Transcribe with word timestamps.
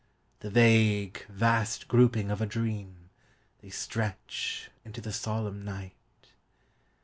The 0.39 0.49
vague, 0.49 1.27
vast 1.27 1.87
grouping 1.87 2.31
of 2.31 2.41
a 2.41 2.47
dream, 2.47 3.11
They 3.59 3.69
stretch 3.69 4.71
into 4.83 4.99
the 4.99 5.13
solemn 5.13 5.63
night. 5.63 6.31